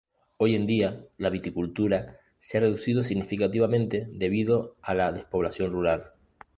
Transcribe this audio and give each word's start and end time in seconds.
Hoy 0.37 0.55
en 0.55 0.65
día, 0.65 1.05
la 1.19 1.29
viticultura 1.29 2.17
se 2.39 2.57
ha 2.57 2.61
reducido 2.61 3.03
significativamente 3.03 4.07
debido 4.11 4.75
a 4.81 4.95
la 4.95 5.11
despoblación 5.11 5.71
rural. 5.71 6.13